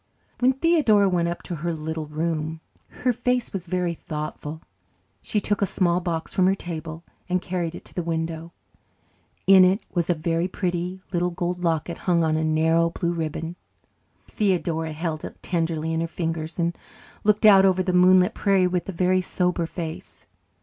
When 0.39 0.53
Theodora 0.53 1.07
went 1.07 1.27
up 1.27 1.43
to 1.43 1.57
her 1.57 1.75
little 1.75 2.07
room 2.07 2.59
her 2.89 3.13
face 3.13 3.53
was 3.53 3.67
very 3.67 3.93
thoughtful. 3.93 4.63
She 5.21 5.39
took 5.39 5.61
a 5.61 5.67
small 5.67 5.99
box 5.99 6.33
from 6.33 6.47
her 6.47 6.55
table 6.55 7.03
and 7.29 7.39
carried 7.39 7.75
it 7.75 7.85
to 7.85 7.93
the 7.93 8.01
window. 8.01 8.51
In 9.45 9.63
it 9.63 9.83
was 9.93 10.09
a 10.09 10.15
very 10.15 10.47
pretty 10.47 11.03
little 11.13 11.29
gold 11.29 11.63
locket 11.63 11.97
hung 12.09 12.23
on 12.23 12.35
a 12.35 12.43
narrow 12.43 12.89
blue 12.89 13.11
ribbon. 13.13 13.57
Theodora 14.25 14.93
held 14.93 15.23
it 15.23 15.43
tenderly 15.43 15.93
in 15.93 16.01
her 16.01 16.07
fingers, 16.07 16.57
and 16.57 16.75
looked 17.23 17.45
out 17.45 17.63
over 17.63 17.83
the 17.83 17.93
moonlit 17.93 18.33
prairie 18.33 18.65
with 18.65 18.89
a 18.89 18.91
very 18.91 19.21
sober 19.21 19.67
face. 19.67 20.25